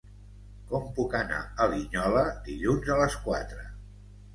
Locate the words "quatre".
3.29-3.73